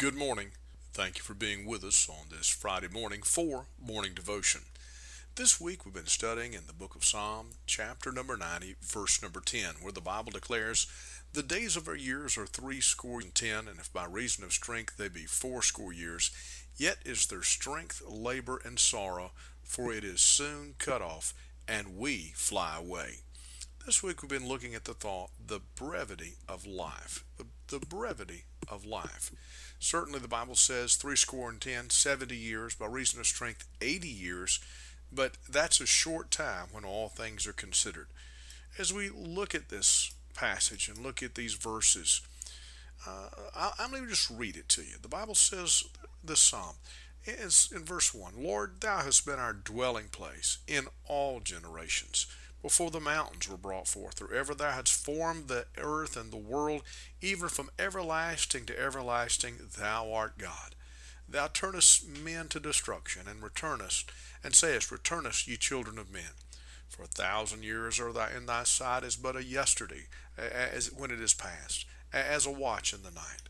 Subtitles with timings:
[0.00, 0.52] Good morning.
[0.94, 4.62] Thank you for being with us on this Friday morning for Morning Devotion.
[5.36, 9.42] This week we've been studying in the book of Psalm, chapter number 90, verse number
[9.42, 10.86] 10, where the Bible declares,
[11.34, 14.54] The days of our years are three score and ten, and if by reason of
[14.54, 16.30] strength they be fourscore years,
[16.78, 19.32] yet is their strength labor and sorrow,
[19.62, 21.34] for it is soon cut off,
[21.68, 23.16] and we fly away.
[23.86, 27.24] This week we've been looking at the thought, the brevity of life.
[27.38, 29.32] The, the brevity of life.
[29.78, 34.06] Certainly, the Bible says three score and ten, 70 years, by reason of strength, 80
[34.06, 34.60] years,
[35.10, 38.08] but that's a short time when all things are considered.
[38.78, 42.20] As we look at this passage and look at these verses,
[43.08, 44.96] uh, I, I'm going to just read it to you.
[45.00, 45.84] The Bible says
[46.22, 46.76] this psalm
[47.24, 52.26] is in verse 1 Lord, thou hast been our dwelling place in all generations
[52.62, 56.36] before the mountains were brought forth, or ever thou hadst formed the earth and the
[56.36, 56.82] world,
[57.20, 60.74] even from everlasting to everlasting, thou art God.
[61.28, 64.10] Thou turnest men to destruction, and returnest,
[64.42, 66.32] and sayest, Return us, ye children of men.
[66.88, 71.10] For a thousand years are thy in thy sight as but a yesterday, as when
[71.10, 73.48] it is past, as a watch in the night.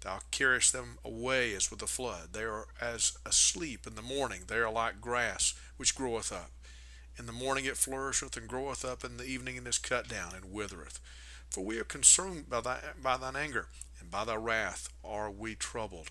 [0.00, 2.32] Thou carriest them away as with a flood.
[2.32, 4.44] They are as asleep in the morning.
[4.46, 6.50] They are like grass which groweth up.
[7.18, 10.34] In the morning it flourisheth and groweth up, in the evening it is cut down
[10.34, 11.00] and withereth.
[11.50, 15.54] For we are consumed by, thy, by thine anger, and by thy wrath are we
[15.54, 16.10] troubled.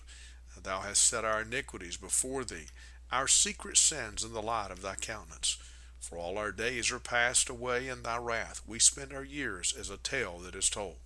[0.62, 2.66] Thou hast set our iniquities before thee,
[3.10, 5.56] our secret sins in the light of thy countenance.
[6.00, 8.62] For all our days are passed away in thy wrath.
[8.66, 10.96] We spend our years as a tale that is told.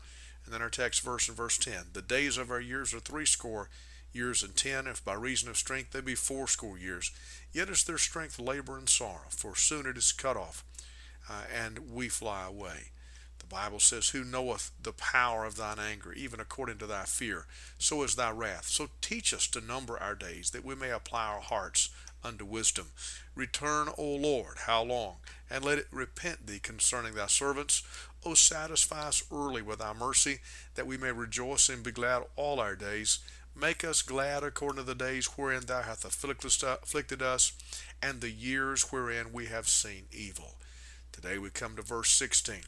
[0.45, 3.70] And then our text verse in verse 10 The days of our years are threescore
[4.15, 7.11] years and ten, if by reason of strength they be fourscore years.
[7.53, 10.65] Yet is their strength labor and sorrow, for soon it is cut off,
[11.29, 12.91] uh, and we fly away.
[13.39, 17.47] The Bible says, Who knoweth the power of thine anger, even according to thy fear,
[17.79, 18.67] so is thy wrath.
[18.69, 21.91] So teach us to number our days, that we may apply our hearts
[22.25, 22.87] unto wisdom.
[23.35, 25.17] Return, O Lord, how long?
[25.51, 27.83] And let it repent thee concerning thy servants.
[28.25, 30.39] O satisfy us early with thy mercy,
[30.75, 33.19] that we may rejoice and be glad all our days.
[33.57, 37.53] Make us glad according to the days wherein thou hast afflicted us,
[38.03, 40.57] and the years wherein we have seen evil.
[41.13, 42.63] Today we come to verse 16,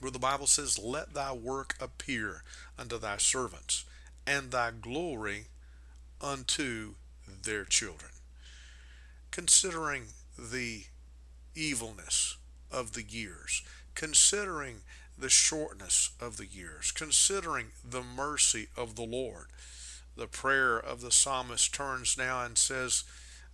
[0.00, 2.42] where the Bible says, Let thy work appear
[2.76, 3.84] unto thy servants,
[4.26, 5.44] and thy glory
[6.20, 6.94] unto
[7.44, 8.10] their children.
[9.30, 10.86] Considering the
[11.54, 12.36] evilness
[12.72, 13.62] of the years,
[13.94, 14.78] considering
[15.16, 19.46] the shortness of the years, considering the mercy of the Lord,
[20.16, 23.04] the prayer of the psalmist turns now and says,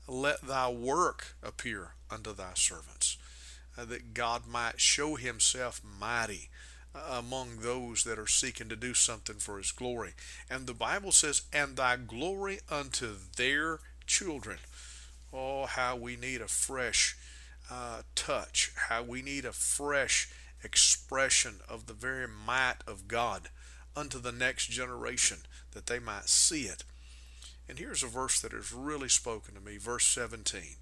[0.06, 3.18] Let thy work appear unto thy servants,
[3.76, 6.50] uh, that God might show himself mighty
[6.94, 10.12] uh, among those that are seeking to do something for his glory.
[10.48, 14.58] And the Bible says, And thy glory unto their children.
[15.32, 17.16] Oh, how we need a fresh
[17.70, 20.28] uh, touch, how we need a fresh
[20.62, 23.48] expression of the very might of God
[23.96, 25.38] unto the next generation
[25.72, 26.84] that they might see it.
[27.68, 30.76] And here's a verse that has really spoken to me, verse 17.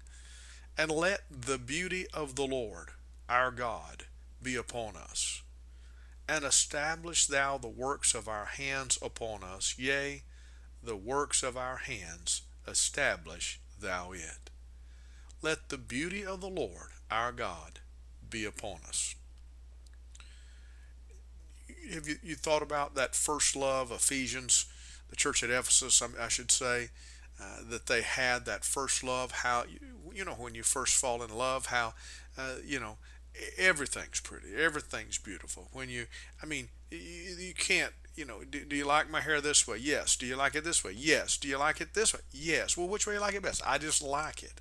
[0.77, 2.89] And let the beauty of the Lord
[3.29, 4.05] our God
[4.41, 5.41] be upon us,
[6.27, 10.23] and establish thou the works of our hands upon us, yea,
[10.83, 14.49] the works of our hands establish thou it.
[15.41, 17.79] Let the beauty of the Lord our God
[18.29, 19.15] be upon us
[21.93, 24.65] have you, you thought about that first love, Ephesians,
[25.09, 26.89] the church at Ephesus, I should say,
[27.41, 29.31] uh, that they had that first love?
[29.31, 29.79] How, you,
[30.13, 31.93] you know, when you first fall in love, how,
[32.37, 32.97] uh, you know,
[33.57, 35.69] everything's pretty, everything's beautiful.
[35.71, 36.05] When you,
[36.41, 39.77] I mean, you, you can't, you know, do, do, you like my hair this way?
[39.77, 40.15] Yes.
[40.15, 40.91] Do you like it this way?
[40.95, 41.37] Yes.
[41.37, 42.19] Do you like it this way?
[42.31, 42.75] Yes.
[42.75, 43.61] Well, which way you like it best?
[43.65, 44.59] I just like it.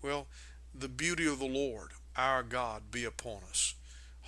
[0.00, 0.26] Well,
[0.72, 3.74] the beauty of the Lord, our God, be upon us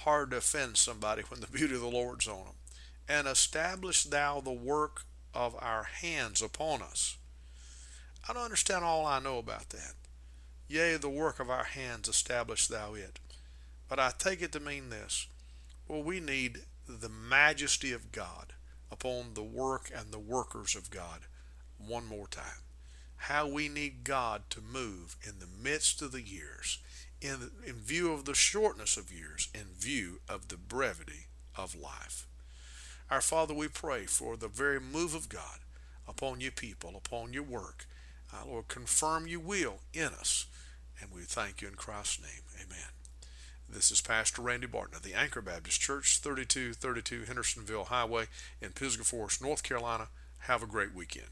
[0.00, 2.54] hard to offend somebody when the beauty of the Lord's on them.
[3.08, 5.02] And establish thou the work
[5.34, 7.16] of our hands upon us.
[8.28, 9.94] I don't understand all I know about that.
[10.68, 13.18] Yea, the work of our hands establish thou it.
[13.88, 15.26] But I take it to mean this.
[15.88, 18.52] Well, we need the majesty of God
[18.90, 21.20] upon the work and the workers of God
[21.78, 22.62] one more time.
[23.16, 26.78] How we need God to move in the midst of the years
[27.20, 31.26] in, in view of the shortness of years, in view of the brevity
[31.56, 32.26] of life.
[33.10, 35.60] Our Father, we pray for the very move of God
[36.08, 37.86] upon your people, upon your work.
[38.32, 40.46] Uh, Lord, confirm your will in us,
[41.00, 42.42] and we thank you in Christ's name.
[42.56, 42.90] Amen.
[43.68, 48.26] This is Pastor Randy Barton of the Anchor Baptist Church, 3232 Hendersonville Highway
[48.60, 50.08] in Pisgah Forest, North Carolina.
[50.40, 51.28] Have a great weekend.